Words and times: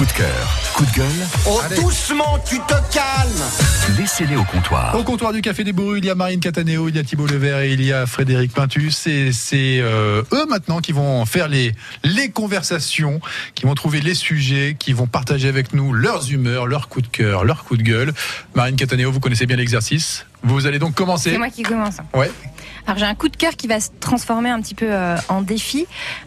Coup 0.00 0.06
de 0.06 0.12
cœur, 0.12 0.58
coup 0.72 0.86
de 0.86 0.90
gueule. 0.92 1.26
Oh, 1.46 1.60
doucement, 1.76 2.38
tu 2.48 2.58
te 2.60 2.72
calmes 2.90 3.98
Laissez-les 3.98 4.34
au 4.34 4.44
comptoir. 4.44 4.98
Au 4.98 5.04
comptoir 5.04 5.34
du 5.34 5.42
Café 5.42 5.62
des 5.62 5.74
Bourrus, 5.74 5.98
il 5.98 6.06
y 6.06 6.08
a 6.08 6.14
Marine 6.14 6.40
Cataneo, 6.40 6.88
il 6.88 6.96
y 6.96 6.98
a 6.98 7.04
Thibault 7.04 7.26
Levert 7.26 7.58
et 7.58 7.74
il 7.74 7.84
y 7.84 7.92
a 7.92 8.06
Frédéric 8.06 8.54
Pintus. 8.54 9.06
Et 9.06 9.30
c'est 9.32 9.78
euh, 9.80 10.22
eux 10.32 10.46
maintenant 10.48 10.80
qui 10.80 10.92
vont 10.92 11.26
faire 11.26 11.48
les, 11.48 11.74
les 12.02 12.30
conversations, 12.30 13.20
qui 13.54 13.66
vont 13.66 13.74
trouver 13.74 14.00
les 14.00 14.14
sujets, 14.14 14.74
qui 14.78 14.94
vont 14.94 15.06
partager 15.06 15.48
avec 15.48 15.74
nous 15.74 15.92
leurs 15.92 16.32
humeurs, 16.32 16.66
leurs 16.66 16.88
coups 16.88 17.04
de 17.04 17.14
cœur, 17.14 17.44
leurs 17.44 17.64
coups 17.64 17.80
de 17.80 17.84
gueule. 17.84 18.14
Marine 18.54 18.76
Cataneo, 18.76 19.12
vous 19.12 19.20
connaissez 19.20 19.44
bien 19.44 19.58
l'exercice? 19.58 20.24
Vous 20.42 20.66
allez 20.66 20.78
donc 20.78 20.94
commencer. 20.94 21.30
C'est 21.30 21.38
moi 21.38 21.50
qui 21.50 21.62
commence. 21.62 21.96
Ouais. 22.14 22.30
Alors 22.86 22.98
j'ai 22.98 23.04
un 23.04 23.14
coup 23.14 23.28
de 23.28 23.36
cœur 23.36 23.56
qui 23.56 23.66
va 23.66 23.78
se 23.78 23.90
transformer 24.00 24.48
un 24.48 24.60
petit 24.60 24.74
peu 24.74 24.86
euh, 24.88 25.16
en 25.28 25.42
défi. 25.42 25.86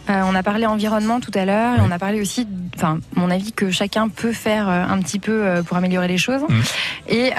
Euh, 0.10 0.22
on 0.26 0.36
a 0.36 0.44
parlé 0.44 0.66
environnement 0.66 1.20
tout 1.20 1.32
à 1.34 1.46
l'heure, 1.46 1.80
et 1.80 1.82
on 1.82 1.92
a 1.92 1.98
parlé 1.98 2.22
aussi, 2.22 2.48
enfin 2.76 3.00
mon 3.16 3.32
avis 3.32 3.52
que 3.54 3.72
chacun 3.72 4.08
peut 4.08 4.34
faire 4.34 4.70
euh, 4.70 4.86
un 4.88 5.00
petit 5.00 5.20
peu 5.20 5.62
pour 5.66 5.78
améliorer 5.78 6.08
les 6.08 6.18
choses. 6.18 6.42
Mhm. 6.48 6.64
Et 7.08 7.32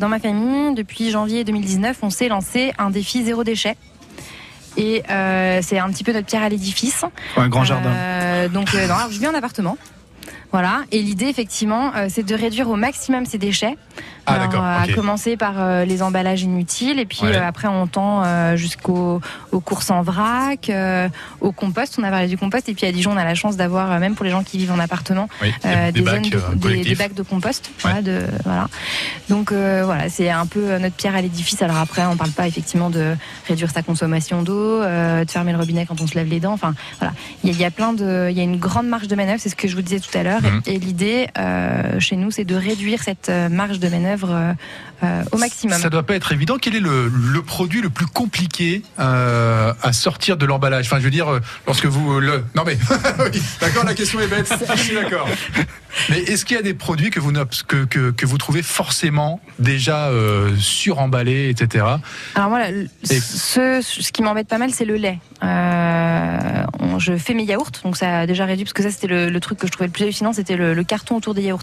dans 0.00 0.08
ma 0.08 0.18
famille, 0.18 0.74
depuis 0.74 1.10
janvier 1.10 1.44
2019, 1.44 1.98
on 2.02 2.10
s'est 2.10 2.28
lancé 2.28 2.72
un 2.78 2.90
défi 2.90 3.24
zéro 3.24 3.44
déchet. 3.44 3.76
Et 4.76 5.02
euh, 5.10 5.60
c'est 5.62 5.78
un 5.78 5.90
petit 5.90 6.04
peu 6.04 6.12
notre 6.12 6.26
pierre 6.26 6.42
à 6.42 6.48
l'édifice. 6.48 7.04
un 7.36 7.48
grand 7.48 7.64
jardin. 7.64 7.90
Euh, 7.90 8.48
donc 8.48 8.74
euh, 8.74 8.86
non, 8.86 8.94
alors, 8.94 9.10
je 9.10 9.18
vis 9.18 9.26
en 9.26 9.34
appartement. 9.34 9.78
Voilà. 10.52 10.82
Et 10.92 11.00
l'idée, 11.02 11.26
effectivement, 11.26 11.92
c'est 12.08 12.22
de 12.22 12.34
réduire 12.34 12.70
au 12.70 12.76
maximum 12.76 13.26
ces 13.26 13.36
déchets. 13.36 13.76
Ah, 14.26 14.34
Alors, 14.34 14.48
d'accord, 14.48 14.64
À 14.64 14.86
commencer 14.94 15.36
par 15.36 15.54
euh, 15.58 15.84
les 15.84 16.02
emballages 16.02 16.42
inutiles. 16.42 16.98
Et 16.98 17.06
puis 17.06 17.20
Ouais. 17.22 17.36
euh, 17.36 17.46
après, 17.46 17.68
on 17.68 17.86
tend 17.86 18.22
euh, 18.24 18.56
jusqu'aux 18.56 19.20
aux 19.52 19.60
courses 19.60 19.90
en 19.90 20.02
vrac, 20.02 20.68
euh, 20.68 21.08
au 21.40 21.52
compost. 21.52 21.96
On 21.98 22.02
a 22.02 22.10
parlé 22.10 22.26
du 22.28 22.36
compost. 22.36 22.68
Et 22.68 22.74
puis 22.74 22.86
à 22.86 22.92
Dijon, 22.92 23.12
on 23.12 23.16
a 23.16 23.24
la 23.24 23.34
chance 23.34 23.56
d'avoir, 23.56 23.90
euh, 23.92 23.98
même 23.98 24.14
pour 24.14 24.24
les 24.24 24.30
gens 24.30 24.42
qui 24.42 24.58
vivent 24.58 24.72
en 24.72 24.78
appartement, 24.78 25.28
Oui, 25.42 25.52
euh, 25.64 25.86
des, 25.92 26.00
des, 26.00 26.02
bacs 26.02 26.28
de- 26.30 26.36
euh, 26.38 26.82
des, 26.84 26.94
bacs 26.94 27.14
de 27.14 27.22
compost. 27.22 27.70
Voilà, 27.80 28.02
de, 28.02 28.22
voilà. 28.44 28.68
Donc 29.28 29.52
euh, 29.52 29.82
voilà, 29.84 30.08
c'est 30.08 30.30
un 30.30 30.46
peu 30.46 30.70
euh, 30.70 30.78
notre 30.78 30.94
pierre 30.96 31.14
à 31.16 31.22
l'édifice. 31.22 31.62
Alors 31.62 31.76
après, 31.78 32.04
on 32.06 32.16
parle 32.16 32.30
pas 32.30 32.46
effectivement 32.46 32.90
de 32.90 33.14
réduire 33.48 33.70
sa 33.70 33.82
consommation 33.82 34.42
d'eau, 34.42 34.82
euh, 34.82 35.24
de 35.24 35.30
fermer 35.30 35.52
le 35.52 35.58
robinet 35.58 35.86
quand 35.86 36.00
on 36.00 36.06
se 36.06 36.16
lave 36.16 36.26
les 36.28 36.40
dents. 36.40 36.52
Enfin 36.52 36.74
voilà, 36.98 37.14
il 37.44 37.50
y, 37.50 37.52
a- 37.52 37.54
il 37.56 37.60
y 37.60 37.64
a 37.64 37.70
plein 37.70 37.92
de, 37.92 38.28
il 38.30 38.36
y 38.36 38.40
a 38.40 38.44
une 38.44 38.58
grande 38.58 38.86
marge 38.88 39.08
de 39.08 39.14
manœuvre. 39.14 39.40
C'est 39.40 39.48
ce 39.50 39.56
que 39.56 39.68
je 39.68 39.76
vous 39.76 39.82
disais 39.82 40.00
tout 40.00 40.16
à 40.16 40.22
l'heure. 40.22 40.42
Mhm. 40.42 40.62
Et, 40.66 40.74
et 40.74 40.78
l'idée 40.78 41.28
euh, 41.38 41.98
chez 42.00 42.16
nous, 42.16 42.30
c'est 42.30 42.44
de 42.44 42.54
réduire 42.56 43.02
cette 43.02 43.28
euh, 43.28 43.48
marge 43.48 43.78
de 43.78 43.88
manœuvre 43.88 44.15
euh, 44.24 44.52
euh, 45.02 45.22
au 45.32 45.38
maximum. 45.38 45.78
Ça 45.78 45.90
doit 45.90 46.02
pas 46.04 46.14
être 46.16 46.32
évident. 46.32 46.56
Quel 46.60 46.74
est 46.76 46.80
le, 46.80 47.08
le 47.08 47.42
produit 47.42 47.82
le 47.82 47.90
plus 47.90 48.06
compliqué 48.06 48.82
euh, 48.98 49.72
à 49.82 49.92
sortir 49.92 50.36
de 50.36 50.46
l'emballage? 50.46 50.86
Enfin, 50.86 50.98
je 50.98 51.04
veux 51.04 51.10
dire, 51.10 51.28
lorsque 51.66 51.86
vous 51.86 52.18
le. 52.20 52.44
Non 52.54 52.62
mais, 52.64 52.78
oui, 53.32 53.42
d'accord, 53.60 53.84
la 53.84 53.94
question 53.94 54.20
est 54.20 54.28
bête. 54.28 54.52
Je 54.74 54.80
suis 54.80 54.94
d'accord. 54.94 55.28
Mais 56.10 56.18
est-ce 56.20 56.44
qu'il 56.44 56.56
y 56.56 56.60
a 56.60 56.62
des 56.62 56.74
produits 56.74 57.10
que 57.10 57.20
vous 57.20 57.32
que, 57.66 57.84
que, 57.84 58.10
que 58.10 58.26
vous 58.26 58.38
trouvez 58.38 58.62
forcément 58.62 59.40
déjà 59.58 60.06
euh, 60.08 60.54
suremballés, 60.58 61.48
etc. 61.50 61.84
Alors 62.34 62.58
Et- 62.58 63.20
ce, 63.20 63.80
ce 63.82 64.12
qui 64.12 64.22
m'embête 64.22 64.48
pas 64.48 64.58
mal, 64.58 64.70
c'est 64.72 64.84
le 64.84 64.96
lait. 64.96 65.18
Euh, 65.42 66.55
je 66.98 67.16
fais 67.16 67.34
mes 67.34 67.44
yaourts, 67.44 67.70
donc 67.84 67.96
ça 67.96 68.20
a 68.20 68.26
déjà 68.26 68.44
réduit, 68.44 68.64
parce 68.64 68.72
que 68.72 68.82
ça 68.82 68.90
c'était 68.90 69.06
le, 69.06 69.28
le 69.30 69.40
truc 69.40 69.58
que 69.58 69.66
je 69.66 69.72
trouvais 69.72 69.86
le 69.86 69.92
plus 69.92 70.04
hallucinant, 70.04 70.32
c'était 70.32 70.56
le, 70.56 70.74
le 70.74 70.84
carton 70.84 71.16
autour 71.16 71.34
des 71.34 71.42
yaourts. 71.42 71.62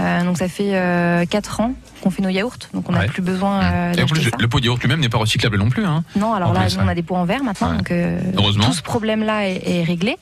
Euh, 0.00 0.22
donc 0.24 0.38
ça 0.38 0.48
fait 0.48 1.26
4 1.28 1.60
ans 1.60 1.72
qu'on 2.02 2.10
fait 2.10 2.22
nos 2.22 2.28
yaourts, 2.28 2.56
donc 2.74 2.88
on 2.88 2.92
n'a 2.92 3.00
Ouais. 3.00 3.06
plus 3.06 3.22
besoin 3.22 3.62
euh, 3.62 3.92
Et 3.96 4.02
en 4.02 4.06
plus, 4.06 4.14
d'acheter 4.20 4.30
ça. 4.30 4.36
le 4.40 4.48
pot 4.48 4.60
de 4.60 4.66
yaourt 4.66 4.80
lui-même 4.80 5.00
n'est 5.00 5.08
pas 5.08 5.18
recyclable 5.18 5.56
non 5.58 5.68
plus. 5.70 5.84
Hein. 5.84 6.04
Non, 6.16 6.34
alors 6.34 6.50
En 6.50 6.52
là, 6.52 6.60
plus, 6.62 6.76
nous, 6.76 6.84
on 6.84 6.88
a 6.88 6.94
des 6.94 7.02
pots 7.02 7.16
en 7.16 7.24
verre 7.24 7.42
maintenant, 7.42 7.70
Ouais. 7.70 7.76
donc 7.78 7.90
euh, 7.90 8.18
Heureusement. 8.36 8.64
tout 8.66 8.72
ce 8.72 8.82
problème-là 8.82 9.48
est, 9.48 9.62
est 9.64 9.82
réglé. 9.84 10.16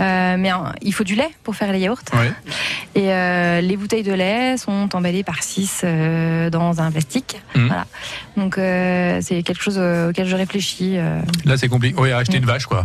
Euh, 0.00 0.36
mais 0.38 0.50
hein, 0.50 0.72
il 0.82 0.92
faut 0.94 1.04
du 1.04 1.14
lait 1.14 1.30
pour 1.44 1.54
faire 1.56 1.72
les 1.72 1.80
yaourts. 1.80 1.98
Et 2.94 3.12
euh, 3.12 3.60
les 3.60 3.76
bouteilles 3.76 4.02
de 4.02 4.12
lait 4.12 4.56
sont 4.56 4.88
emballées 4.94 5.22
par 5.22 5.42
6 5.42 5.84
dans 6.50 6.80
un 6.80 6.90
plastique. 6.90 7.40
Mhm. 7.54 7.66
Voilà. 7.68 7.86
Donc 8.36 8.58
euh, 8.58 9.18
c'est 9.22 9.42
quelque 9.42 9.62
chose 9.62 9.76
euh, 9.78 10.10
auquel 10.10 10.26
je 10.26 10.34
réfléchis. 10.36 10.94
euh, 10.96 11.20
Là, 11.44 11.56
c'est 11.56 11.68
compliqué. 11.68 11.94
Oui, 11.98 12.12
acheter 12.12 12.38
une 12.38 12.46
vache, 12.46 12.66
quoi. 12.66 12.84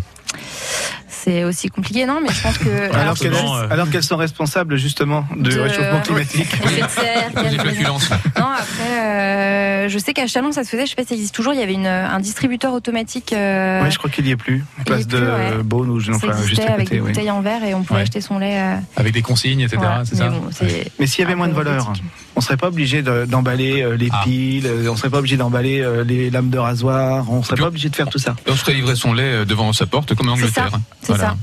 C'est 1.23 1.43
aussi 1.43 1.69
compliqué, 1.69 2.05
non 2.05 2.19
Mais 2.21 2.29
je 2.33 2.41
pense 2.41 2.57
que. 2.57 2.93
Alors 2.93 3.15
je- 3.15 3.23
qu'elles 3.23 3.33
je- 3.33 3.71
alors 3.73 3.89
qu'elles 3.89 4.03
sont 4.03 4.17
responsables 4.17 4.77
justement 4.77 5.25
du 5.35 5.49
De- 5.49 5.59
réchauffement 5.59 6.01
climatique. 6.01 6.49
serre, 6.89 7.29
Des 7.43 7.49
quel- 7.49 7.59
flatulences. 7.61 8.09
Non, 8.37 8.47
après, 8.57 8.99
euh, 9.01 9.89
je 9.89 9.97
sais 9.97 10.13
qu'à 10.13 10.27
Chalon, 10.27 10.51
ça 10.51 10.63
se 10.63 10.69
faisait, 10.69 10.83
je 10.85 10.89
sais 10.91 10.95
pas 10.95 11.03
si 11.03 11.09
ça 11.09 11.15
existe 11.15 11.33
toujours, 11.35 11.53
il 11.53 11.59
y 11.59 11.63
avait 11.63 11.73
une, 11.73 11.87
un 11.87 12.19
distributeur 12.19 12.73
automatique. 12.73 13.33
euh, 13.33 13.83
Oui, 13.83 13.91
je 13.91 13.97
crois 13.97 14.09
qu'il 14.09 14.27
y 14.27 14.31
est 14.31 14.35
plus. 14.35 14.63
Y 14.79 14.83
Place 14.85 15.07
de 15.07 15.17
ouais. 15.19 15.63
Beaune 15.63 15.89
ou 15.89 15.99
je 15.99 16.11
enfin, 16.11 16.33
juste 16.45 16.61
à 16.61 16.73
avec 16.73 16.85
côté. 16.87 16.95
des 16.95 17.01
oui. 17.01 17.09
bouteilles 17.11 17.31
en 17.31 17.41
verre 17.41 17.63
et 17.63 17.73
on 17.73 17.83
pouvait 17.83 17.97
Ouais. 17.99 18.03
acheter 18.03 18.21
son 18.21 18.39
lait. 18.39 18.59
euh, 18.59 18.75
Avec 18.97 19.13
des 19.13 19.21
consignes, 19.21 19.61
etc. 19.61 19.81
Mais 20.11 20.17
ça 20.17 20.29
bon, 20.29 20.41
c'est 20.51 20.91
Mais 20.99 21.07
s'il 21.07 21.21
y 21.23 21.25
avait 21.25 21.35
moins 21.35 21.47
de 21.47 21.53
voleurs. 21.53 21.93
On 22.35 22.41
serait 22.41 22.57
pas 22.57 22.67
obligé 22.67 23.01
de- 23.01 23.25
d'emballer 23.25 23.81
euh, 23.83 23.95
les 23.95 24.09
Ah. 24.11 24.21
piles, 24.23 24.65
euh, 24.65 24.89
on 24.91 24.95
serait 24.95 25.09
pas 25.09 25.19
obligé 25.19 25.37
d'emballer 25.37 25.81
euh, 25.81 26.03
les 26.03 26.29
lames 26.29 26.49
de 26.49 26.57
rasoir, 26.57 27.29
on 27.31 27.43
serait 27.43 27.55
Puis- 27.55 27.61
pas 27.63 27.67
obligé 27.67 27.89
de 27.89 27.95
faire 27.95 28.09
tout 28.09 28.19
ça. 28.19 28.35
Et 28.47 28.51
on 28.51 28.55
serait 28.55 28.73
livré 28.73 28.95
son 28.95 29.13
lait 29.13 29.23
euh, 29.23 29.45
devant 29.45 29.71
sa 29.73 29.85
porte 29.85 30.13
comme 30.15 30.29
en 30.29 30.35
C'est 30.35 30.47
ça, 30.47 30.61
Angleterre. 30.63 30.79
c'est 31.01 31.07
Voilà. 31.13 31.23
ça. 31.29 31.37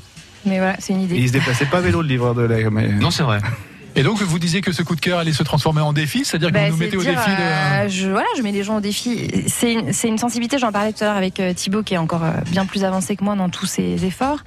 Mais 0.47 0.59
voilà, 0.59 0.77
c'est 0.79 0.93
une 0.95 1.01
Et 1.01 1.05
idée. 1.05 1.17
il 1.17 1.29
se 1.29 1.33
déplaçait 1.35 1.67
pas 1.67 1.79
à 1.79 1.81
vélo 1.83 2.01
le 2.03 2.09
livreur 2.09 2.35
de 2.35 2.43
lait. 2.43 2.69
Mais... 2.71 2.89
Non, 2.89 3.11
c'est 3.11 3.23
vrai. 3.23 3.41
Et 3.97 4.03
donc, 4.03 4.21
vous 4.23 4.39
disiez 4.39 4.61
que 4.61 4.73
ce 4.73 4.83
coup 4.83 4.95
de 4.95 5.01
cœur 5.01 5.19
allait 5.19 5.33
se 5.33 5.43
transformer 5.43 5.81
en 5.81 5.93
défi, 5.93 6.25
c'est-à-dire 6.25 6.49
que 6.51 6.55
Bah, 6.55 6.67
vous 6.67 6.73
nous 6.73 6.77
mettez 6.77 6.97
au 6.97 7.03
dire, 7.03 7.15
défi 7.15 7.31
de. 7.31 7.37
euh, 7.41 7.89
je, 7.89 8.09
voilà, 8.09 8.27
je 8.37 8.43
mets 8.43 8.53
les 8.53 8.63
gens 8.63 8.77
au 8.77 8.81
défi. 8.81 9.29
C'est 9.49 9.73
une, 9.73 10.19
sensibilité, 10.19 10.59
j'en 10.59 10.73
parlais 10.73 10.93
tout 10.93 11.03
à 11.05 11.09
l'heure 11.09 11.17
avec 11.17 11.41
euh, 11.41 11.53
Thibaut, 11.53 11.83
qui 11.83 11.95
est 11.95 11.99
encore 11.99 12.25
euh, 12.25 12.31
bien 12.51 12.67
plus 12.67 12.85
avancé 12.85 13.17
que 13.17 13.25
moi 13.25 13.35
dans 13.37 13.49
tous 13.49 13.67
ses 13.67 14.05
efforts. 14.05 14.39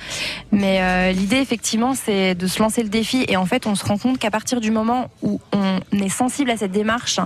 Mais 0.52 0.80
euh, 0.81 1.12
l'idée, 1.12 1.38
effectivement, 1.38 1.94
c'est 1.94 2.36
de 2.36 2.48
se 2.48 2.59
lancer 2.62 2.84
le 2.84 2.90
défi. 2.90 3.26
Et 3.28 3.36
en 3.38 3.46
fait, 3.46 3.68
on 3.68 3.76
se 3.76 3.86
rend 3.86 3.98
compte 3.98 4.18
qu'à 4.18 4.31
partir 4.31 4.62
du 4.62 4.72
moment 4.72 5.09
où 5.22 5.40
on 5.52 5.80
est 5.92 6.10
sensible 6.10 6.50
à 6.50 6.58
cette 6.58 6.72
démarche, 6.72 7.20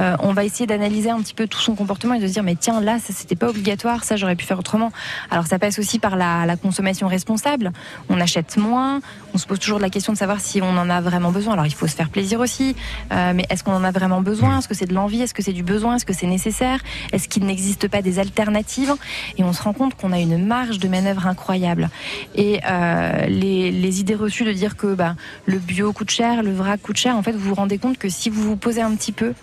euh, 0.00 0.16
on 0.20 0.32
va 0.32 0.44
essayer 0.44 0.66
d'analyser 0.66 1.10
un 1.10 1.20
petit 1.20 1.34
peu 1.34 1.46
tout 1.46 1.60
son 1.60 1.74
comportement 1.74 2.14
et 2.14 2.20
de 2.20 2.26
se 2.26 2.32
dire, 2.32 2.42
mais 2.42 2.56
tiens, 2.56 2.80
là, 2.80 2.98
ça 2.98 3.12
c'était 3.14 3.36
pas 3.36 3.48
obligatoire, 3.48 4.04
ça 4.04 4.16
j'aurais 4.16 4.36
pu 4.36 4.44
faire 4.44 4.58
autrement. 4.58 4.92
Alors 5.30 5.46
ça 5.46 5.58
passe 5.58 5.78
aussi 5.78 5.98
par 5.98 6.16
la, 6.16 6.46
la 6.46 6.56
consommation 6.56 7.08
responsable. 7.08 7.72
On 8.10 8.20
achète 8.20 8.56
moins. 8.56 9.00
On 9.32 9.38
se 9.38 9.46
pose 9.46 9.58
toujours 9.58 9.78
la 9.78 9.90
question 9.90 10.12
de 10.12 10.18
savoir 10.18 10.40
si 10.40 10.60
on 10.62 10.76
en 10.76 10.90
a 10.90 11.00
vraiment 11.00 11.32
besoin. 11.32 11.53
Alors 11.54 11.66
il 11.66 11.74
faut 11.74 11.86
se 11.86 11.94
faire 11.94 12.10
plaisir 12.10 12.40
aussi, 12.40 12.74
euh, 13.12 13.32
mais 13.34 13.46
est-ce 13.48 13.62
qu'on 13.62 13.74
en 13.74 13.84
a 13.84 13.92
vraiment 13.92 14.20
besoin? 14.20 14.58
Est-ce 14.58 14.68
que 14.68 14.74
c'est 14.74 14.86
de 14.86 14.94
l'envie? 14.94 15.22
Est-ce 15.22 15.34
que 15.34 15.42
c'est 15.42 15.52
du 15.52 15.62
besoin? 15.62 15.96
Est-ce 15.96 16.04
que 16.04 16.12
c'est 16.12 16.26
nécessaire? 16.26 16.80
Est-ce 17.12 17.28
qu'il 17.28 17.46
n'existe 17.46 17.88
pas 17.88 18.02
des 18.02 18.18
alternatives? 18.18 18.94
Et 19.38 19.44
on 19.44 19.52
se 19.52 19.62
rend 19.62 19.72
compte 19.72 19.94
qu'on 19.94 20.12
a 20.12 20.18
une 20.18 20.44
marge 20.44 20.78
de 20.78 20.88
manœuvre 20.88 21.28
incroyable. 21.28 21.90
Et 22.34 22.60
euh, 22.68 23.26
les, 23.26 24.00
idées 24.00 24.16
reçues 24.16 24.44
de 24.44 24.52
dire 24.52 24.76
que 24.76 24.94
bah, 24.94 25.14
le 25.46 25.58
bio 25.58 25.92
coûte 25.92 26.10
cher, 26.10 26.42
le 26.42 26.52
vrac 26.52 26.82
coûte 26.82 26.96
cher, 26.96 27.16
en 27.16 27.22
fait, 27.22 27.32
vous 27.32 27.48
vous 27.50 27.54
rendez 27.54 27.78
compte 27.78 27.98
que 27.98 28.08
si 28.08 28.28
vous 28.30 28.42
vous 28.42 28.56
posez 28.56 28.82
un 28.82 28.94
petit 28.96 29.12
peu 29.12 29.34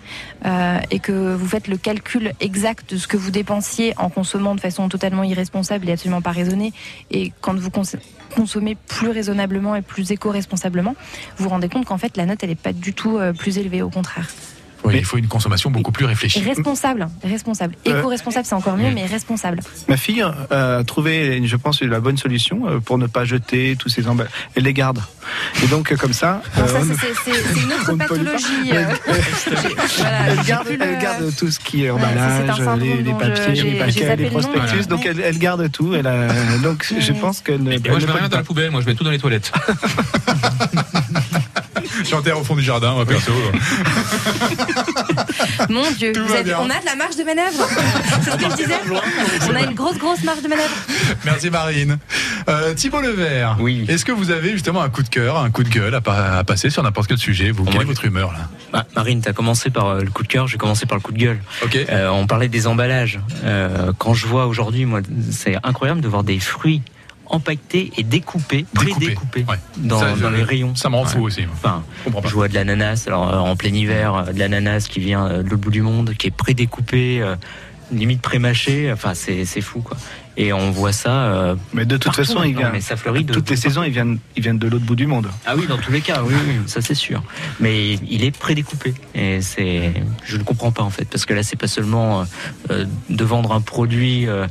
euh, 0.44 0.78
et 0.90 0.98
que 0.98 1.34
vous 1.34 1.46
faites 1.46 1.68
le 1.68 1.78
calcul 1.78 2.32
exact 2.40 2.92
de 2.92 2.98
ce 2.98 3.06
que 3.06 3.16
vous 3.16 3.30
dépensiez 3.30 3.94
en 3.96 4.10
consommant 4.10 4.54
de 4.54 4.60
façon 4.60 4.90
totalement 4.90 5.22
irresponsable 5.22 5.88
et 5.88 5.92
absolument 5.92 6.20
pas 6.20 6.32
raisonnée, 6.32 6.74
et 7.10 7.32
quand 7.40 7.58
vous 7.58 7.70
cons- 7.70 7.98
consommez 8.34 8.74
plus 8.74 9.10
raisonnablement 9.10 9.74
et 9.76 9.82
plus 9.82 10.10
éco-responsablement, 10.10 10.94
vous 11.36 11.44
vous 11.44 11.50
rendez 11.50 11.68
compte 11.68 11.84
qu'en 11.84 11.98
fait 12.02 12.16
la 12.16 12.26
note 12.26 12.38
elle 12.42 12.50
est 12.50 12.54
pas 12.54 12.72
du 12.72 12.92
tout 12.92 13.18
euh, 13.18 13.32
plus 13.32 13.58
élevée, 13.58 13.82
au 13.82 13.90
contraire. 13.90 14.26
Oui, 14.84 14.94
il 14.96 15.04
faut 15.04 15.16
une 15.16 15.28
consommation 15.28 15.70
beaucoup 15.70 15.92
plus 15.92 16.06
réfléchie. 16.06 16.42
responsable, 16.42 17.06
responsable. 17.22 17.76
Euh, 17.86 18.00
Éco-responsable 18.00 18.44
c'est 18.44 18.56
encore 18.56 18.76
mieux, 18.76 18.90
mais 18.92 19.06
responsable. 19.06 19.60
Ma 19.86 19.96
fille 19.96 20.24
euh, 20.50 20.80
a 20.80 20.82
trouvé, 20.82 21.40
je 21.46 21.54
pense, 21.54 21.80
la 21.82 22.00
bonne 22.00 22.16
solution 22.16 22.80
pour 22.84 22.98
ne 22.98 23.06
pas 23.06 23.24
jeter 23.24 23.76
tous 23.78 23.88
ces 23.88 24.08
emballages. 24.08 24.32
Elle 24.56 24.64
les 24.64 24.72
garde. 24.74 24.98
Et 25.62 25.68
donc, 25.68 25.94
comme 25.94 26.12
ça. 26.12 26.42
Ça 26.56 26.66
c'est- 26.66 27.60
une 27.62 27.72
autre 27.72 27.94
pathologie. 27.96 28.72
euh. 28.72 28.84
Voilà, 29.98 30.26
Elle 30.26 30.44
garde, 30.46 30.66
plus 30.66 30.76
le- 30.76 30.82
elle 30.84 30.98
garde 31.00 31.36
tout 31.36 31.50
ce 31.52 31.60
qui 31.60 31.84
est 31.84 31.90
Ouais, 31.92 32.00
emballage, 32.00 32.80
les, 32.80 32.96
les 32.96 33.02
dont 33.04 33.18
je- 33.20 33.24
papiers, 33.28 33.62
les 33.62 33.78
paquets, 33.78 34.16
les 34.16 34.24
le 34.24 34.30
nom, 34.32 34.40
prospectus. 34.40 34.88
Donc 34.88 35.06
elle, 35.06 35.20
elle 35.20 35.38
garde 35.38 35.70
tout. 35.70 35.94
Elle 35.94 36.08
a, 36.08 36.26
donc 36.60 36.92
je 36.98 37.12
pense 37.12 37.40
qu'elle 37.40 37.62
ne. 37.62 37.78
Moi, 37.78 37.94
ne 37.94 38.00
je 38.00 38.06
mets 38.06 38.12
rien 38.14 38.28
dans 38.28 38.36
la 38.38 38.42
poubelle, 38.42 38.72
moi, 38.72 38.80
je 38.80 38.86
mets 38.86 38.96
tout 38.96 39.04
dans 39.04 39.12
les 39.12 39.18
toilettes. 39.20 39.52
J'enterre 42.08 42.38
au 42.38 42.44
fond 42.44 42.54
du 42.56 42.62
jardin, 42.62 42.92
moi, 42.94 43.04
perso. 43.06 43.32
Mon 45.68 45.90
Dieu, 45.92 46.12
vous 46.14 46.32
avez- 46.34 46.54
on 46.54 46.68
a 46.70 46.80
de 46.80 46.84
la 46.86 46.96
marge 46.96 47.16
de 47.16 47.24
manœuvre. 47.24 47.66
c'est 48.22 48.30
ce 48.30 48.36
que 48.36 48.50
je 48.50 48.56
disais. 48.56 48.74
On 49.50 49.54
a 49.54 49.60
une 49.62 49.74
grosse, 49.74 49.98
grosse 49.98 50.22
marge 50.24 50.42
de 50.42 50.48
manœuvre. 50.48 50.74
Merci 51.24 51.50
Marine. 51.50 51.98
Euh, 52.48 52.74
Thibault 52.74 53.00
Levert, 53.00 53.56
Oui. 53.60 53.84
est-ce 53.88 54.04
que 54.04 54.12
vous 54.12 54.30
avez 54.30 54.52
justement 54.52 54.82
un 54.82 54.88
coup 54.90 55.02
de 55.02 55.08
cœur, 55.08 55.38
un 55.38 55.50
coup 55.50 55.62
de 55.62 55.68
gueule 55.68 55.94
à, 55.94 56.00
pa- 56.00 56.38
à 56.38 56.44
passer 56.44 56.70
sur 56.70 56.82
n'importe 56.82 57.08
quel 57.08 57.18
sujet 57.18 57.50
vous, 57.50 57.64
Quelle 57.64 57.82
est 57.82 57.84
votre 57.84 58.04
humeur 58.04 58.32
là? 58.32 58.48
Bah, 58.72 58.86
Marine, 58.96 59.20
tu 59.22 59.28
as 59.28 59.32
commencé 59.32 59.70
par 59.70 59.88
euh, 59.88 60.00
le 60.00 60.10
coup 60.10 60.22
de 60.22 60.28
cœur, 60.28 60.48
j'ai 60.48 60.58
commencé 60.58 60.86
par 60.86 60.96
le 60.96 61.02
coup 61.02 61.12
de 61.12 61.18
gueule. 61.18 61.40
Ok. 61.62 61.76
Euh, 61.76 62.08
on 62.08 62.26
parlait 62.26 62.48
des 62.48 62.66
emballages. 62.66 63.20
Euh, 63.44 63.92
quand 63.98 64.14
je 64.14 64.26
vois 64.26 64.46
aujourd'hui, 64.46 64.84
moi, 64.86 65.00
c'est 65.30 65.56
incroyable 65.62 66.00
de 66.00 66.08
voir 66.08 66.24
des 66.24 66.40
fruits 66.40 66.82
empaquetés 67.32 67.90
et 67.96 68.02
Découpé. 68.04 68.64
prédécoupés 68.74 69.44
Ouais. 69.48 69.56
dans, 69.78 69.98
Ça, 69.98 70.14
je- 70.14 70.20
dans 70.22 70.30
les 70.30 70.42
rayons. 70.44 70.74
Ça 70.76 70.88
me 70.90 70.96
rend 70.96 71.04
fou 71.04 71.18
Ouais. 71.18 71.24
aussi. 71.24 71.44
Enfin, 71.52 71.82
Je 72.24 72.34
vois 72.34 72.46
de 72.48 72.54
l'ananas, 72.54 73.04
alors 73.08 73.28
euh, 73.34 73.38
en 73.38 73.56
plein 73.56 73.74
hiver, 73.74 74.14
euh, 74.14 74.32
de 74.32 74.38
l'ananas 74.38 74.86
qui 74.88 75.00
vient 75.00 75.26
euh, 75.26 75.42
de 75.42 75.48
l'autre 75.48 75.62
bout 75.62 75.70
du 75.70 75.82
monde, 75.82 76.14
qui 76.16 76.28
est 76.28 76.30
prédécoupé, 76.30 77.24
limite 77.90 78.22
pré-mâché. 78.22 78.92
Enfin, 78.92 79.14
c'est 79.14 79.44
fou, 79.60 79.80
quoi. 79.80 79.96
Et 80.38 80.52
on 80.52 80.70
voit 80.70 80.92
ça. 80.92 81.10
euh, 81.10 81.54
Mais 81.74 81.84
de 81.84 81.96
toute 81.98 82.14
façon, 82.14 82.42
il 82.42 82.56
vient. 82.56 82.70
mais 82.72 82.80
ça 82.80 82.96
fleurit 82.96 83.24
de 83.24 83.32
toutes 83.34 83.50
les 83.50 83.56
saisons, 83.56 83.82
ils 83.82 83.92
viennent, 83.92 84.18
ils 84.36 84.42
viennent 84.42 84.58
de 84.58 84.66
l'autre 84.66 84.84
bout 84.84 84.96
du 84.96 85.06
monde. 85.06 85.28
Ah 85.46 85.54
oui, 85.56 85.66
dans 85.66 85.76
tous 85.76 85.92
les 85.92 86.00
cas, 86.00 86.22
oui, 86.24 86.34
oui, 86.46 86.54
ça 86.66 86.80
c'est 86.80 86.94
sûr. 86.94 87.22
Mais 87.60 87.94
il 88.08 88.24
est 88.24 88.36
prédécoupé 88.36 88.94
et 89.14 89.42
c'est, 89.42 89.92
je 90.24 90.36
ne 90.38 90.42
comprends 90.42 90.72
pas 90.72 90.82
en 90.82 90.90
fait, 90.90 91.04
parce 91.04 91.26
que 91.26 91.34
là 91.34 91.42
c'est 91.42 91.56
pas 91.58 91.66
seulement 91.68 92.24
euh, 92.70 92.86
de 93.10 93.24
vendre 93.24 93.52
un 93.52 93.60
produit 93.60 94.26
euh, 94.26 94.46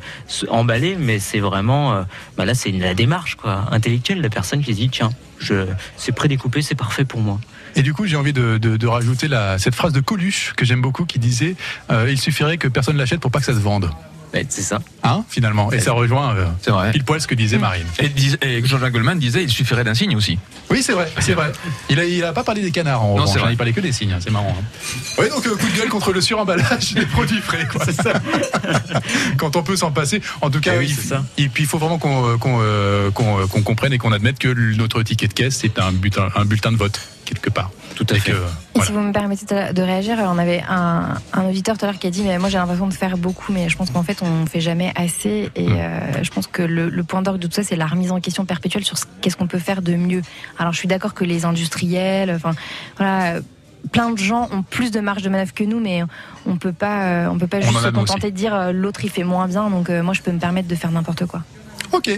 emballé, 0.49 0.95
mais 0.99 1.17
c'est 1.19 1.39
vraiment, 1.39 1.93
euh, 1.93 2.03
bah 2.37 2.45
là 2.45 2.53
c'est 2.53 2.69
une- 2.69 2.81
la 2.81 2.93
démarche 2.93 3.35
quoi, 3.35 3.65
intellectuelle 3.71 4.19
de 4.19 4.23
la 4.23 4.29
personne 4.29 4.61
qui 4.63 4.73
se 4.73 4.79
dit 4.79 4.89
tiens, 4.89 5.09
je, 5.39 5.65
c'est 5.97 6.11
prédécoupé, 6.11 6.61
c'est 6.61 6.75
parfait 6.75 7.05
pour 7.05 7.21
moi. 7.21 7.39
Et 7.75 7.81
du 7.81 7.93
coup, 7.93 8.05
j'ai 8.05 8.17
envie 8.17 8.33
de, 8.33 8.57
de- 8.59 8.77
de 8.77 8.87
rajouter 8.87 9.27
la, 9.27 9.57
cette 9.57 9.73
phrase 9.75 9.93
de 9.93 10.01
Coluche 10.01 10.53
que 10.57 10.65
j'aime 10.65 10.81
beaucoup 10.81 11.05
qui 11.05 11.17
disait 11.19 11.55
euh, 11.89 12.07
Il 12.11 12.19
suffirait 12.19 12.57
que 12.57 12.67
personne 12.67 12.97
l'achète 12.97 13.19
pour 13.21 13.31
pas 13.31 13.39
que 13.39 13.45
ça 13.45 13.53
se 13.53 13.59
vende. 13.59 13.89
Ouais, 14.33 14.45
c'est 14.47 14.61
ça. 14.61 14.79
Hein, 15.03 15.23
finalement. 15.29 15.71
Et 15.73 15.79
ça 15.79 15.91
rejoint 15.91 16.35
euh, 16.35 16.45
C'est 16.61 16.71
vrai. 16.71 16.91
pile 16.91 17.03
poil 17.03 17.19
ce 17.19 17.27
que 17.27 17.35
disait 17.35 17.57
Marine. 17.57 17.85
Et, 17.99 18.07
dis- 18.07 18.37
et 18.41 18.63
Jean-Jacques 18.65 18.93
Goldman 18.93 19.19
disait 19.19 19.43
il 19.43 19.49
suffirait 19.49 19.83
d'un 19.83 19.93
signe 19.93 20.15
aussi. 20.15 20.39
Oui, 20.69 20.81
c'est 20.81 20.93
vrai, 20.93 21.11
c'est 21.19 21.33
vrai. 21.33 21.51
Il 21.89 21.99
a, 21.99 22.05
il 22.05 22.23
a 22.23 22.31
pas 22.31 22.43
parlé 22.45 22.61
des 22.61 22.71
canards 22.71 23.03
en 23.03 23.07
Non, 23.09 23.13
revanche, 23.15 23.29
c'est 23.33 23.39
vrai. 23.39 23.53
il 23.53 23.57
parlait 23.57 23.73
que 23.73 23.81
des 23.81 23.91
signes, 23.91 24.13
hein, 24.13 24.19
c'est 24.21 24.31
marrant. 24.31 24.55
hein. 24.57 24.63
Oui, 25.19 25.27
donc 25.29 25.45
euh, 25.45 25.55
coup 25.55 25.67
de 25.67 25.77
gueule 25.77 25.89
contre 25.89 26.13
le 26.13 26.21
suremballage 26.21 26.93
des 26.93 27.05
produits 27.07 27.41
frais, 27.41 27.67
quoi. 27.69 27.83
Quand 29.37 29.55
on 29.55 29.63
peut 29.63 29.75
s'en 29.75 29.91
passer. 29.91 30.21
En 30.41 30.49
tout 30.49 30.59
cas, 30.61 30.73
Eh 30.75 30.79
oui, 30.79 30.85
il, 30.89 30.95
c'est 30.95 31.09
ça. 31.09 31.23
et 31.37 31.49
puis 31.49 31.63
il 31.63 31.67
faut 31.67 31.77
vraiment 31.77 31.97
qu'on 31.97 32.29
euh, 32.33 32.37
qu'on, 32.37 32.59
euh, 32.61 33.11
qu'on, 33.11 33.39
euh, 33.41 33.47
qu'on 33.47 33.61
comprenne 33.63 33.93
et 33.93 33.97
qu'on 33.97 34.11
admette 34.11 34.39
que 34.39 34.47
notre 34.75 35.03
ticket 35.03 35.27
de 35.27 35.33
caisse, 35.33 35.57
c'est 35.61 35.79
un 35.79 35.91
bulletin, 35.91 36.29
un 36.35 36.45
bulletin 36.45 36.71
de 36.71 36.77
vote, 36.77 36.99
quelque 37.33 37.49
part. 37.49 37.71
Tout 37.95 38.05
à 38.09 38.15
Et 38.15 38.19
fait. 38.19 38.31
que, 38.31 38.37
Et 38.37 38.39
voilà. 38.75 38.87
si 38.87 38.93
vous 38.93 38.99
me 39.01 39.11
permettez 39.11 39.45
de 39.73 39.81
réagir, 39.81 40.17
on 40.19 40.37
avait 40.37 40.63
un, 40.67 41.15
un 41.33 41.45
auditeur 41.45 41.77
tout 41.77 41.85
à 41.85 41.89
l'heure 41.89 41.99
qui 41.99 42.07
a 42.07 42.09
dit 42.09 42.23
mais 42.23 42.37
moi 42.39 42.49
j'ai 42.49 42.57
l'impression 42.57 42.87
de 42.87 42.93
faire 42.93 43.17
beaucoup, 43.17 43.51
mais 43.51 43.69
je 43.69 43.77
pense 43.77 43.89
qu'en 43.91 44.03
fait 44.03 44.21
on 44.23 44.45
fait 44.45 44.61
jamais 44.61 44.91
assez. 44.95 45.49
Et 45.55 45.67
Mm. 45.67 45.75
euh, 45.77 46.23
je 46.23 46.29
pense 46.31 46.47
que 46.47 46.61
le, 46.61 46.89
le 46.89 47.03
point 47.03 47.21
d'orgue 47.21 47.39
de 47.39 47.47
tout 47.47 47.53
ça, 47.53 47.63
c'est 47.63 47.75
la 47.75 47.85
remise 47.87 48.11
en 48.11 48.19
question 48.19 48.45
perpétuelle 48.45 48.83
sur 48.83 48.97
ce- 48.97 49.05
qu'est-ce 49.21 49.37
qu'on 49.37 49.47
peut 49.47 49.59
faire 49.59 49.81
de 49.81 49.93
mieux. 49.95 50.21
Alors 50.57 50.73
je 50.73 50.77
suis 50.79 50.87
d'accord 50.87 51.13
que 51.13 51.23
les 51.25 51.45
industriels, 51.45 52.31
enfin 52.35 52.51
voilà. 52.97 53.35
euh, 53.35 53.41
Plein 53.91 54.11
de 54.11 54.17
gens 54.19 54.47
ont 54.53 54.61
plus 54.61 54.91
de 54.91 54.99
marge 54.99 55.23
de 55.23 55.29
manœuvre 55.29 55.53
que 55.55 55.63
nous, 55.63 55.79
mais 55.79 56.03
on 56.45 56.55
peut 56.57 56.71
pas, 56.71 57.01
euh, 57.05 57.27
on 57.31 57.39
peut 57.39 57.47
pas 57.47 57.57
On 57.57 57.61
juste 57.61 57.79
se 57.79 57.87
contenter 57.89 58.29
de 58.29 58.35
dire 58.35 58.53
euh, 58.53 58.71
l'autre 58.71 59.03
il 59.03 59.09
fait 59.09 59.23
moins 59.23 59.47
bien, 59.47 59.71
donc 59.71 59.89
euh, 59.89 60.03
moi 60.03 60.13
je 60.13 60.21
peux 60.21 60.31
me 60.31 60.37
permettre 60.37 60.67
de 60.67 60.75
faire 60.75 60.91
n'importe 60.91 61.25
quoi. 61.25 61.41
Ok. 61.91 62.09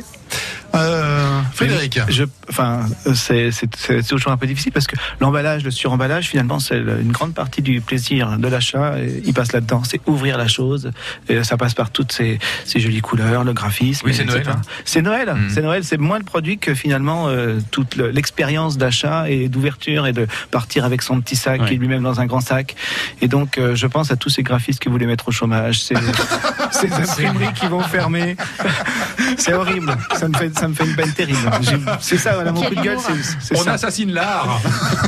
Euh, 0.76 1.40
Frédéric. 1.54 2.00
Je, 2.10 2.24
enfin, 2.50 2.88
c'est 3.14 3.52
c'est- 3.52 3.70
c'est 3.78 4.02
toujours 4.02 4.32
un 4.32 4.38
peu 4.38 4.48
difficile 4.48 4.72
parce 4.72 4.88
que 4.88 4.96
l'emballage, 5.20 5.64
le 5.64 5.70
suremballage, 5.70 6.30
finalement, 6.30 6.60
c'est 6.60 6.78
une 6.78 7.12
grande 7.12 7.36
partie 7.36 7.62
du 7.62 7.80
plaisir 7.80 8.40
de 8.40 8.48
l'achat. 8.48 8.98
et 9.00 9.22
Il 9.24 9.34
passe 9.36 9.52
là-dedans, 9.54 9.84
c'est 9.84 10.02
ouvrir 10.08 10.36
la 10.38 10.48
chose. 10.48 10.90
Et 11.30 11.44
ça 11.44 11.58
passe 11.58 11.76
par 11.76 11.92
toutes 11.92 12.12
ces, 12.12 12.40
ces 12.66 12.80
jolies 12.80 13.02
couleurs, 13.02 13.44
le 13.44 13.54
graphisme. 13.54 14.08
Oui, 14.08 14.16
c'est. 14.16 14.26
Noël, 14.26 14.48
hein. 14.50 14.62
C'est 14.84 15.04
Noël. 15.04 15.30
Mm. 15.36 15.50
C'est 15.52 15.62
Noël. 15.62 15.84
C'est 15.84 15.98
moins 16.00 16.18
le 16.18 16.24
produit 16.26 16.58
que 16.58 16.74
finalement 16.74 17.28
euh, 17.28 17.60
toute 17.70 17.96
le- 17.96 18.10
l'expérience 18.10 18.76
d'achat 18.80 19.30
et 19.30 19.50
d'ouverture 19.50 20.08
et 20.08 20.14
de 20.14 20.26
partir 20.50 20.86
avec 20.86 21.04
son 21.04 21.22
petit 21.22 21.36
sac 21.36 21.62
Ouais. 21.62 21.74
est 21.74 21.78
lui-même 21.78 22.02
dans 22.02 22.20
un 22.20 22.26
grand 22.26 22.42
sac. 22.42 22.76
Et 23.22 23.28
donc, 23.28 23.60
euh, 23.60 23.76
je 23.76 23.86
pense 23.86 24.10
à 24.12 24.16
tous 24.16 24.30
ces 24.30 24.42
graphistes 24.42 24.80
qui 24.82 24.90
voulaient 24.90 25.06
mettre 25.06 25.28
au 25.28 25.32
chômage, 25.32 25.82
ces, 25.82 25.94
ces 26.72 26.92
imprimeries 26.92 27.54
qui 27.54 27.68
vont 27.68 27.82
fermer. 27.82 28.36
C'est 29.38 29.54
horrible. 29.54 29.96
Ça 30.16 30.28
me 30.28 30.34
fait, 30.38 30.58
ça 30.58 30.68
me 30.68 30.74
fait 30.74 30.86
une 30.86 30.96
peine 30.96 31.12
terrible. 31.12 31.40
C'est 32.00 32.18
ça, 32.18 32.34
voilà, 32.34 32.52
mon 32.52 32.62
coup 32.62 32.76
de 32.76 32.82
gueule, 32.82 32.98
c'est 33.00 33.14
c'est 33.56 33.60
On 33.60 33.64
ça. 33.64 33.74
assassine 33.74 34.12
l'art. 34.12 34.60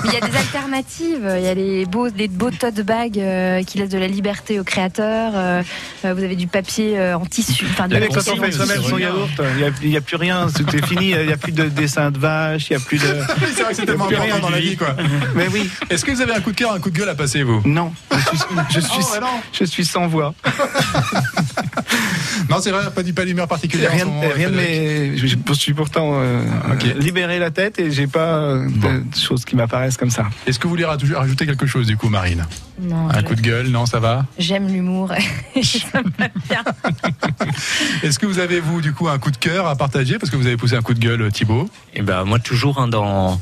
Il 0.06 0.12
y 0.14 0.18
a 0.18 0.20
des 0.22 0.36
alternatives. 0.38 1.34
Il 1.38 1.44
y 1.44 1.48
a 1.48 1.54
les 1.54 1.86
beaux, 1.86 2.10
des 2.10 2.28
beaux 2.28 2.52
tote 2.52 2.82
bags 2.82 3.18
euh, 3.20 3.64
qui 3.64 3.78
laissent 3.78 3.90
de 3.90 3.98
la 3.98 4.08
liberté 4.08 4.60
aux 4.60 4.64
créateurs. 4.64 5.32
Euh, 5.36 5.62
euh, 6.06 6.14
vous 6.14 6.24
avez 6.24 6.36
du 6.36 6.48
papier 6.48 6.98
euh, 7.00 7.18
en 7.18 7.26
tissu. 7.26 7.66
Enfin, 7.72 7.88
de 7.88 7.96
quand 7.98 8.18
on 8.18 8.22
tissu. 8.22 8.40
fait 8.40 8.52
soi-même 8.52 8.82
son 8.84 8.98
yaourt, 8.98 9.30
il 9.52 9.58
n'y 9.58 9.64
a, 9.64 9.70
il 9.82 9.90
y 9.90 9.98
a 9.98 10.02
plus 10.02 10.16
rien, 10.18 10.48
tout 10.56 10.76
est 10.76 10.86
fini, 10.86 11.12
il 11.12 11.26
n'y 11.28 11.34
a 11.34 11.38
plus 11.38 11.52
de 11.52 11.66
dessin 11.66 12.12
de 12.12 12.18
vache, 12.18 12.70
il 12.70 12.78
n'y 12.78 12.82
a 12.84 12.86
plus 12.86 12.98
de. 12.98 13.06
C'est 13.56 13.62
vrai 13.64 13.72
que 13.72 13.76
c'est 13.78 13.86
tellement 13.86 14.06
important 14.08 14.40
dans 14.40 14.50
la 14.50 14.60
vie, 14.60 14.76
quoi. 14.76 14.96
Mais 15.36 15.48
oui, 15.52 15.70
Est-ce 15.90 16.04
que 16.06 16.12
vous 16.12 16.22
avez 16.22 16.34
un 16.34 16.42
coup 16.42 16.52
de 16.52 16.56
cœur, 16.58 16.74
un 16.74 16.80
coup 16.80 16.90
de 16.90 16.98
gueule 16.98 17.10
à 17.10 17.16
passer, 17.16 17.44
vous? 17.44 17.62
Non, 17.66 17.94
je 18.12 18.18
suis, 18.20 18.38
je 18.70 18.80
suis, 18.80 18.90
Oh, 19.08 19.14
ouais, 19.14 19.20
non. 19.20 19.28
je 19.54 19.64
suis 19.66 19.86
sans 19.86 20.08
voix. 20.08 20.34
Non, 22.50 22.58
c'est 22.62 22.70
vrai, 22.72 22.84
pas 22.94 23.02
du 23.02 23.14
pas 23.14 23.24
d'humeur 23.26 23.48
particulière. 23.48 23.92
en 23.92 23.96
Rien, 23.96 24.06
moment, 24.06 24.22
rien 24.34 24.50
mes. 24.50 25.18
Je, 25.18 25.26
je 25.28 25.54
suis 25.54 25.74
pourtant 25.74 26.12
euh, 26.16 26.42
libéré 27.00 27.40
la 27.40 27.50
tête 27.50 27.80
et 27.80 27.90
j'ai 27.92 28.08
pas 28.08 28.36
euh, 28.38 28.68
de 28.68 29.02
choses 29.18 29.46
qui 29.46 29.56
m'apparaissent 29.56 29.98
comme 29.98 30.10
ça. 30.10 30.26
Est-ce 30.46 30.60
que 30.60 30.64
vous 30.64 30.70
voulez 30.72 30.86
rajouter 30.86 31.46
quelque 31.46 31.66
chose, 31.66 31.88
du 31.88 31.98
coup, 31.98 32.10
Marine? 32.10 32.46
Non, 32.80 33.10
Un 33.10 33.20
je- 33.22 33.26
coup 33.26 33.36
de 33.36 33.42
gueule 33.42 33.68
Non, 33.70 33.86
ça 33.86 34.00
va? 34.00 34.26
J'aime 34.38 34.68
l'humour. 34.68 35.12
Est-ce 38.04 38.20
que 38.20 38.26
vous 38.26 38.40
avez, 38.40 38.60
vous, 38.60 38.82
du 38.82 38.94
coup, 38.94 39.08
un 39.08 39.18
coup 39.18 39.32
de 39.32 39.38
cœur 39.38 39.68
à 39.68 39.76
partager? 39.76 40.18
Parce 40.20 40.30
que 40.30 40.36
vous 40.36 40.48
avez 40.48 40.58
poussé 40.58 40.76
un 40.76 40.82
coup 40.82 40.94
de 40.94 41.00
gueule, 41.00 41.32
Thibaut. 41.32 41.70
Et 41.94 42.02
ben 42.02 42.24
moi 42.26 42.40
toujours 42.40 42.80
hein, 42.80 42.88
dans 42.88 43.40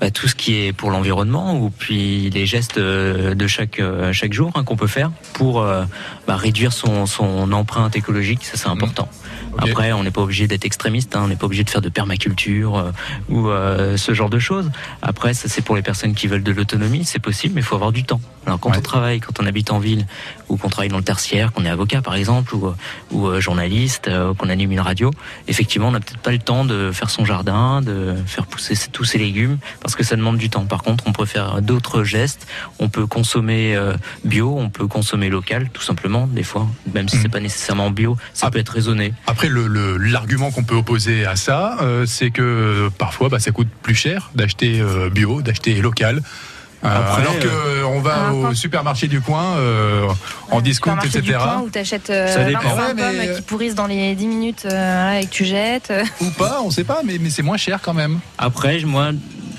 bah, 0.00 0.10
tout 0.10 0.28
ce 0.28 0.34
qui 0.34 0.54
est 0.56 0.72
pour 0.72 0.90
l'environnement 0.90 1.54
ou 1.58 1.70
puis 1.70 2.28
les 2.30 2.44
gestes 2.46 2.78
euh, 2.78 3.34
de 3.34 3.46
chaque 3.46 3.80
euh, 3.80 4.12
chaque 4.12 4.32
jour 4.32 4.52
hein, 4.54 4.64
qu'on 4.64 4.76
peut 4.76 4.86
faire 4.86 5.10
pour 5.32 5.60
euh, 5.62 5.84
bah, 6.26 6.36
réduire 6.36 6.72
son, 6.72 7.06
son 7.06 7.50
empreinte 7.52 7.96
écologique, 7.96 8.44
ça 8.44 8.56
c'est 8.56 8.68
important. 8.68 9.08
Après, 9.58 9.92
on 9.94 10.02
n'est 10.02 10.10
pas 10.10 10.20
obligé 10.20 10.46
d'être 10.46 10.66
extrémiste, 10.66 11.16
hein, 11.16 11.22
on 11.24 11.28
n'est 11.28 11.36
pas 11.36 11.46
obligé 11.46 11.64
de 11.64 11.70
faire 11.70 11.80
de 11.80 11.88
permaculture 11.88 12.76
euh, 12.76 12.90
ou 13.30 13.48
euh, 13.48 13.96
ce 13.96 14.12
genre 14.12 14.28
de 14.28 14.38
choses. 14.38 14.70
Après, 15.00 15.32
ça 15.32 15.48
c'est 15.48 15.62
pour 15.62 15.74
les 15.76 15.80
personnes 15.80 16.14
qui 16.14 16.26
veulent 16.26 16.42
de 16.42 16.52
l'autonomie, 16.52 17.06
c'est 17.06 17.20
possible, 17.20 17.54
mais 17.54 17.62
il 17.62 17.64
faut 17.64 17.74
avoir 17.76 17.90
du 17.92 18.04
temps. 18.04 18.20
Alors 18.44 18.60
quand 18.60 18.70
Ouais. 18.70 18.76
on 18.78 18.82
travaille, 18.82 19.20
quand 19.20 19.40
on 19.40 19.46
habite 19.46 19.70
en 19.72 19.78
ville 19.78 20.06
ou 20.48 20.56
qu'on 20.56 20.68
travaille 20.68 20.88
dans 20.88 20.96
le 20.98 21.02
tertiaire, 21.04 21.52
qu'on 21.52 21.64
est 21.64 21.68
avocat 21.70 22.02
par 22.02 22.14
exemple 22.14 22.54
ou, 22.54 22.72
ou 23.10 23.26
euh, 23.26 23.40
journaliste, 23.40 24.08
euh, 24.08 24.34
qu'on 24.34 24.48
anime 24.48 24.72
une 24.72 24.80
radio, 24.80 25.10
effectivement, 25.48 25.88
on 25.88 25.92
n'a 25.92 26.00
peut-être 26.00 26.20
pas 26.20 26.32
le 26.32 26.38
temps 26.38 26.64
de 26.64 26.90
faire 26.92 27.10
son 27.10 27.24
jardin, 27.24 27.82
de 27.82 28.14
faire 28.26 28.46
pousser 28.46 28.74
tous 28.92 29.04
ses 29.04 29.18
légumes, 29.18 29.58
parce 29.80 29.94
que 29.96 30.04
ça 30.04 30.16
demande 30.16 30.38
du 30.38 30.50
temps. 30.50 30.64
Par 30.66 30.82
contre, 30.82 31.04
on 31.06 31.12
peut 31.12 31.24
faire 31.26 31.60
d'autres 31.62 32.04
gestes. 32.04 32.46
On 32.78 32.88
peut 32.88 33.06
consommer 33.06 33.74
euh, 33.76 33.94
bio, 34.24 34.54
on 34.58 34.68
peut 34.70 34.86
consommer 34.86 35.28
local, 35.28 35.68
tout 35.72 35.82
simplement, 35.82 36.26
des 36.26 36.42
fois, 36.42 36.66
même 36.94 37.08
si 37.08 37.16
Mhm. 37.16 37.22
c'est 37.22 37.28
pas 37.28 37.40
nécessairement 37.40 37.90
bio, 37.90 38.16
ça 38.34 38.50
peut 38.50 38.58
être 38.58 38.70
raisonné. 38.70 39.12
Après, 39.26 39.48
le- 39.48 39.66
le- 39.66 39.96
l'argument 39.96 40.50
qu'on 40.50 40.64
peut 40.64 40.76
opposer 40.76 41.26
à 41.26 41.36
ça, 41.36 41.78
euh, 41.82 42.06
c'est 42.06 42.30
que 42.30 42.88
parfois, 42.98 43.28
bah, 43.28 43.38
ça 43.38 43.50
coûte 43.50 43.68
plus 43.82 43.94
cher 43.94 44.30
d'acheter 44.34 44.80
euh, 44.80 45.10
bio, 45.10 45.42
d'acheter 45.42 45.74
local. 45.80 46.22
Euh, 46.84 46.88
Après, 46.88 47.22
alors 47.22 47.38
que 47.38 47.46
euh, 47.48 47.86
on 47.86 48.00
va 48.00 48.32
au 48.32 48.54
supermarché 48.54 49.08
du 49.08 49.20
coin, 49.20 49.56
euh, 49.56 50.06
en 50.50 50.60
discount, 50.60 50.96
etc. 50.98 51.20
Du 51.22 51.32
coin 51.32 51.62
où 51.64 51.70
t'achètes 51.70 52.10
euh, 52.10 52.32
Ça 52.32 52.44
dépend. 52.44 52.60
25 52.74 52.96
Ouais, 52.96 53.12
mais- 53.18 53.34
qui 53.34 53.42
pourrissent 53.42 53.74
dans 53.74 53.86
les 53.86 54.14
10 54.14 54.26
minutes 54.26 54.66
euh, 54.70 55.18
et 55.18 55.24
que 55.26 55.30
tu 55.30 55.44
jettes. 55.44 55.92
Ou 56.20 56.26
pas, 56.30 56.60
on 56.62 56.70
sait 56.70 56.84
pas, 56.84 57.00
mais, 57.04 57.16
mais 57.20 57.30
c'est 57.30 57.42
moins 57.42 57.56
cher 57.56 57.80
quand 57.82 57.94
même. 57.94 58.20
Après, 58.38 58.78
moi, 58.84 59.10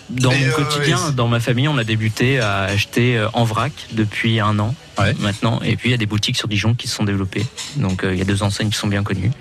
dans 0.10 0.32
mon 0.32 0.38
euh, 0.38 0.52
quotidien, 0.52 0.98
ouais, 0.98 1.12
dans 1.14 1.28
ma 1.28 1.40
famille, 1.40 1.68
on 1.68 1.78
a 1.78 1.84
débuté 1.84 2.40
à 2.40 2.62
acheter 2.64 3.22
en 3.34 3.44
vrac 3.44 3.74
depuis 3.92 4.40
un 4.40 4.58
an 4.60 4.74
Ouais. 5.00 5.14
maintenant. 5.20 5.60
Et 5.64 5.76
puis, 5.76 5.90
il 5.90 5.92
y 5.92 5.96
a 5.96 5.98
des 5.98 6.08
boutiques 6.08 6.38
sur 6.38 6.48
Dijon 6.48 6.74
qui 6.74 6.88
se 6.88 6.96
sont 6.96 7.04
développées. 7.04 7.46
Donc, 7.76 8.04
euh, 8.04 8.14
il 8.14 8.18
y 8.20 8.22
a 8.22 8.26
deux 8.26 8.42
enseignes 8.42 8.70
qui 8.70 8.78
sont 8.78 8.88
bien 8.88 9.04
connues. 9.04 9.32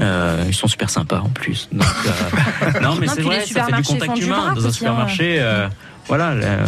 Euh, 0.00 0.44
ils 0.48 0.54
sont 0.54 0.66
super 0.66 0.90
sympas 0.90 1.20
en 1.20 1.28
plus. 1.28 1.68
Donc, 1.70 1.86
euh, 2.06 2.80
non, 2.82 2.96
mais 2.96 3.06
c'est 3.06 3.20
vrai, 3.22 3.44
ça 3.46 3.64
fait 3.64 3.72
du 3.76 3.82
contact 3.82 4.18
humain. 4.20 4.40
vrac 4.40 4.54
Dans 4.56 4.64
un 4.64 4.68
hein. 4.68 4.72
supermarché, 4.72 5.36
euh, 5.38 5.68
voilà, 6.06 6.34
là, 6.34 6.58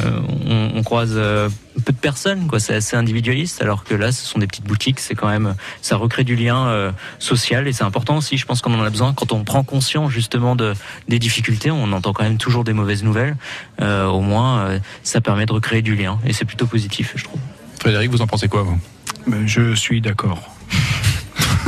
on, 0.47 0.71
on 0.77 0.83
croise 0.83 1.15
euh, 1.17 1.49
peu 1.87 1.93
de 1.93 1.99
personnes, 1.99 2.49
quoi. 2.49 2.61
C'est 2.61 2.75
assez 2.75 2.97
individualiste, 2.97 3.63
alors 3.63 3.85
que 3.85 3.95
là, 3.95 4.13
ce 4.13 4.25
sont 4.25 4.39
des 4.39 4.47
petites 4.47 4.65
boutiques. 4.65 5.01
C'est 5.01 5.15
quand 5.15 5.29
même, 5.29 5.55
ça 5.83 5.97
recrée 5.97 6.25
du 6.25 6.37
lien 6.37 6.67
euh, 6.67 6.91
social 7.19 7.69
et 7.69 7.73
c'est 7.73 7.85
important 7.85 8.17
aussi. 8.17 8.37
Je 8.37 8.45
pense 8.45 8.61
qu'on 8.61 8.75
en 8.75 8.83
a 8.83 8.91
besoin 8.91 9.15
quand 9.15 9.33
on 9.33 9.45
prend 9.45 9.63
conscience 9.63 10.11
justement 10.11 10.57
de 10.57 10.75
des 11.09 11.19
difficultés. 11.19 11.71
On 11.71 11.93
entend 11.93 12.13
quand 12.13 12.25
même 12.25 12.39
toujours 12.39 12.65
des 12.65 12.73
mauvaises 12.73 13.05
nouvelles. 13.05 13.37
Euh, 13.81 14.07
au 14.07 14.21
moins, 14.21 14.59
euh, 14.59 14.79
ça 15.03 15.21
permet 15.21 15.47
de 15.47 15.53
recréer 15.53 15.83
du 15.83 15.95
lien 15.95 16.19
et 16.27 16.33
c'est 16.33 16.45
plutôt 16.45 16.67
positif, 16.67 17.13
je 17.15 17.25
trouve. 17.25 17.41
Frédéric, 17.81 18.11
vous 18.11 18.23
en 18.23 18.27
pensez 18.27 18.49
quoi, 18.49 18.63
vous? 18.63 18.79
Ben, 19.27 19.47
Je 19.47 19.75
suis 19.75 20.01
d'accord. 20.01 20.41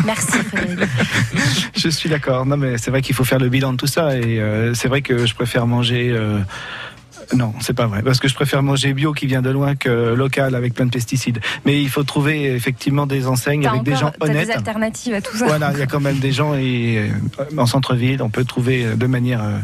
Merci 0.05 0.39
Frédéric. 0.39 0.89
Je 1.77 1.89
suis 1.89 2.09
d'accord. 2.09 2.47
Non, 2.47 2.57
mais 2.57 2.79
c'est 2.79 2.91
vrai 2.91 3.03
qu'il 3.03 3.15
faut 3.15 3.25
faire 3.25 3.39
le 3.39 3.49
bilan 3.49 3.73
de 3.73 3.77
tout 3.77 3.87
ça. 3.87 4.17
Et 4.17 4.41
euh, 4.41 4.75
c'est 4.75 4.89
vrai 4.89 5.03
que 5.03 5.27
je 5.27 5.35
préfère 5.35 5.67
manger. 5.67 6.17
Non, 7.35 7.53
c'est 7.61 7.75
pas 7.75 7.87
vrai. 7.87 8.03
Parce 8.03 8.21
que 8.21 8.29
je 8.29 8.35
préfère 8.35 8.63
manger 8.63 8.95
bio 8.95 9.13
qui 9.13 9.27
vient 9.27 9.43
de 9.43 9.51
loin 9.51 9.77
que 9.77 10.15
local 10.15 10.55
avec 10.55 10.73
plein 10.75 10.87
de 10.87 10.91
pesticides. 10.91 11.41
Mais 11.67 11.83
il 11.83 11.89
faut 11.91 12.03
trouver 12.03 12.55
effectivement 12.55 13.07
des 13.07 13.27
enseignes 13.27 13.67
avec 13.67 13.83
des 13.83 13.95
gens 13.97 14.11
t'as 14.19 14.27
des 14.29 14.33
honnêtes. 14.33 14.51
alternatives 14.57 15.13
à 15.15 15.21
tout 15.21 15.37
ça. 15.37 15.47
Voilà, 15.47 15.73
il 15.73 15.79
y 15.79 15.83
a 15.83 15.87
quand 15.87 16.01
même 16.01 16.19
des 16.21 16.33
gens 16.33 16.55
et 16.55 17.11
euh, 17.11 17.45
en 17.61 17.67
centre-ville, 17.67 18.23
on 18.23 18.31
peut 18.31 18.45
trouver 18.45 18.85
euh, 18.87 18.97
de 18.97 19.07
manière 19.07 19.43
euh, 19.45 19.59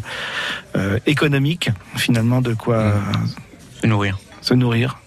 euh, 0.77 0.99
économique 1.07 1.71
finalement 1.97 2.41
de 2.43 2.53
quoi 2.55 2.77
euh, 2.77 2.93
Se 3.81 3.87
nourrir. 3.87 4.19
se 4.43 4.53
nourrir 4.55 4.99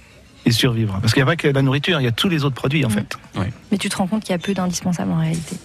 et 0.46 0.52
survivre. 0.52 0.98
Parce 1.02 1.14
qu'il 1.14 1.22
n'y 1.22 1.30
a 1.30 1.32
pas 1.32 1.36
que 1.36 1.48
la 1.50 1.62
nourriture, 1.62 2.00
il 2.00 2.06
y 2.06 2.08
a 2.08 2.12
tous 2.12 2.30
les 2.30 2.44
autres 2.46 2.56
produits 2.56 2.86
en 2.86 2.90
Mhm. 2.90 2.94
fait. 2.96 3.18
Mais 3.72 3.78
tu 3.78 3.90
te 3.90 3.98
rends 3.98 4.08
compte 4.08 4.24
qu'il 4.24 4.32
y 4.32 4.36
a 4.36 4.40
peu 4.40 4.54
d'indispensables 4.54 5.12
en 5.12 5.20
réalité. 5.20 5.58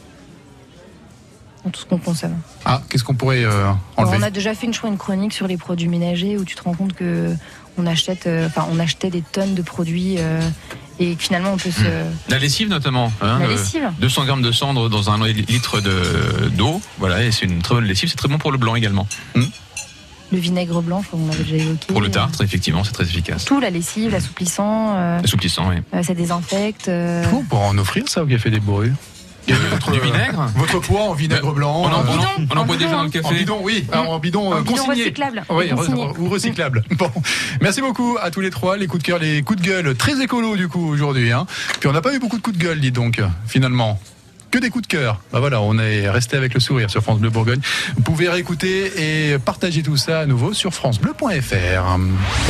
Dans 1.65 1.71
tout 1.71 1.81
ce 1.81 1.87
qu'on 1.87 1.99
consomme. 1.99 2.37
Ah, 2.65 2.83
qu'est-ce 2.89 3.05
qu'on 3.05 3.15
pourrait 3.15 3.45
euh, 3.45 3.71
enlever 3.97 4.17
on 4.19 4.23
a 4.23 4.31
déjà 4.31 4.53
fait 4.55 4.67
une, 4.67 4.97
chronique 4.97 5.33
sur 5.33 5.47
les 5.47 5.57
produits 5.57 5.89
ménagers 5.89 6.37
où 6.37 6.45
tu 6.45 6.57
te 6.57 6.63
rends 6.63 6.75
compte 6.75 6.93
que 6.93 7.33
on 7.79 7.87
achète, 7.87 8.27
euh, 8.27 8.47
enfin, 8.49 8.67
on 8.73 8.79
achetait 8.81 9.11
des 9.11 9.23
tonnes 9.23 9.55
de 9.55 9.63
produits 9.63 10.17
euh, 10.19 10.41
et 10.99 11.15
que 11.15 11.23
finalement 11.23 11.53
on 11.53 11.57
peut 11.57 11.71
se. 11.71 11.85
La 12.29 12.39
lessive 12.39 12.69
notamment. 12.69 13.13
hein, 13.23 13.39
La 13.39 13.47
euh, 13.47 13.49
lessive. 13.49 13.91
200 14.01 14.25
grammes 14.25 14.43
de 14.43 14.51
cendre 14.53 14.89
dans 14.89 15.11
un 15.11 15.25
litre 15.27 15.81
de- 15.81 16.49
d'eau. 16.49 16.81
Voilà, 16.99 17.23
et 17.23 17.31
c'est 17.31 17.47
une 17.47 17.63
très 17.63 17.77
bonne 17.77 17.85
lessive. 17.85 18.09
C'est 18.11 18.17
très 18.17 18.29
bon 18.29 18.39
pour 18.39 18.51
le 18.53 18.59
blanc 18.59 18.75
également. 18.75 19.07
Le 19.37 20.39
vinaigre 20.39 20.81
blanc, 20.83 21.05
on 21.13 21.27
l'avait 21.27 21.45
déjà 21.45 21.57
évoqué. 21.63 21.87
Pour 21.89 22.01
le 22.01 22.11
tartre, 22.11 22.43
effectivement, 22.43 22.83
c'est 22.85 22.93
très 22.93 23.05
efficace. 23.05 23.45
Tout, 23.45 23.61
la 23.61 23.69
lessive, 23.71 24.11
l'assouplissant, 24.13 24.95
euh, 24.97 25.21
oui. 25.23 25.77
euh, 25.95 26.03
ça 26.03 26.15
désinfecte. 26.15 26.89
euh, 26.89 27.23
On 27.35 27.43
pourra 27.43 27.67
en 27.67 27.77
offrir 27.79 28.09
ça 28.09 28.23
au 28.23 28.27
Café 28.27 28.51
des 28.51 28.59
Bourrus. 28.59 28.93
Votre, 29.49 29.93
Du 29.93 30.01
vinaigre 30.01 30.47
Votre 30.57 30.79
poids 30.81 31.03
en 31.03 31.15
vinaigre 31.15 31.53
blanc. 31.53 31.83
On 31.83 31.87
en, 31.87 31.91
euh, 31.91 31.95
on 31.95 31.99
en- 31.99 32.03
bidon, 32.17 32.29
on 32.51 32.57
en 32.57 32.61
en 32.61 32.65
boit 32.65 32.77
déjà 32.77 32.87
bidon. 32.89 32.99
dans 32.99 33.05
le 33.05 33.11
café. 33.11 33.27
En 33.27 33.33
bidon, 33.33 33.59
oui, 33.63 33.85
hein, 33.93 33.99
en 34.09 34.19
bidon, 34.19 34.53
En 34.53 34.57
euh, 34.57 34.61
bidon 34.61 34.73
consigné. 34.77 35.03
recyclable. 35.05 35.45
Oui, 35.51 35.71
ou 36.19 36.29
recyclable. 36.29 36.85
Bon, 36.93 37.11
merci 37.61 37.81
beaucoup 37.81 38.17
à 38.23 38.31
tous 38.31 38.41
les 38.41 38.51
trois, 38.51 38.77
les 38.77 38.87
coups 38.87 39.03
de 39.03 39.07
cœur, 39.09 39.19
les 39.19 39.43
coups 39.43 39.61
de 39.61 39.67
gueule, 39.67 39.95
très 39.97 40.23
écolo 40.23 40.57
du 40.57 40.69
coup 40.69 40.89
aujourd'hui. 40.93 41.33
Hein. 41.33 41.47
Puis 41.81 41.89
on 41.89 41.93
n'a 41.93 42.01
pas 42.01 42.15
eu 42.15 42.19
beaucoup 42.19 42.37
de 42.37 42.43
coups 42.43 42.57
de 42.59 42.63
gueule, 42.63 42.81
dis 42.81 42.93
donc, 42.93 43.21
finalement. 43.47 44.01
Que 44.51 44.59
des 44.59 44.69
coups 44.69 44.83
de 44.87 44.95
cœur. 44.95 45.19
Bah 45.33 45.41
voilà, 45.41 45.63
on 45.63 45.79
est 45.79 46.11
resté 46.11 46.37
avec 46.37 46.53
le 46.53 46.61
sourire 46.61 46.91
sur 46.91 47.01
France 47.03 47.19
Bleu 47.19 47.31
Bourgogne. 47.31 47.61
Vous 47.97 48.03
pouvez 48.03 48.29
réécouter 48.29 48.93
et 49.33 49.39
partager 49.39 49.83
tout 49.83 49.97
ça 49.97 50.21
à 50.21 50.27
nouveau 50.27 50.53
sur 50.53 50.75
francebleu.fr. 50.75 51.97